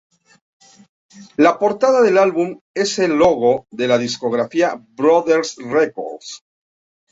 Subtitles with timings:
[1.37, 6.41] La portada del álbum es el logo de la discográfica Brother Records.